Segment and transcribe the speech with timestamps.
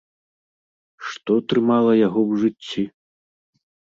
[1.09, 2.83] Што трымала яго ў жыцці?